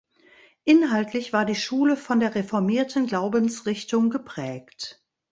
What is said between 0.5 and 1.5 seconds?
Inhaltlich war